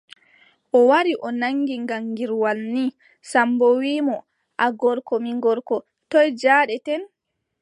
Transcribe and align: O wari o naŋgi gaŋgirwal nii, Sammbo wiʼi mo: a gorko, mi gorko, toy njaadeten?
O 0.77 0.79
wari 0.89 1.13
o 1.27 1.29
naŋgi 1.41 1.75
gaŋgirwal 1.89 2.59
nii, 2.73 2.95
Sammbo 3.31 3.67
wiʼi 3.81 3.99
mo: 4.07 4.17
a 4.65 4.67
gorko, 4.79 5.13
mi 5.23 5.31
gorko, 5.43 5.75
toy 6.09 6.27
njaadeten? 6.33 7.01